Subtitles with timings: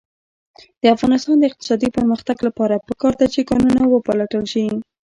[0.81, 4.65] د افغانستان د اقتصادي پرمختګ لپاره پکار ده چې کانونه وپلټل شي.